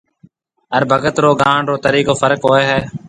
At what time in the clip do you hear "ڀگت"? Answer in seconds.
0.91-1.15